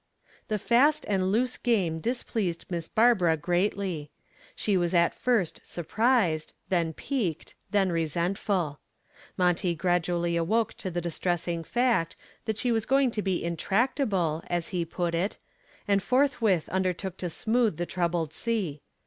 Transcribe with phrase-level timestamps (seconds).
[0.47, 4.09] The fast and loose game displeased Miss Barbara greatly.
[4.55, 8.79] She was at first surprised, then piqued, then resentful.
[9.37, 14.69] Monty gradually awoke to the distressing fact that she was going to be intractable, as
[14.69, 15.37] he put it,
[15.87, 18.81] and forthwith undertook to smooth the troubled sea.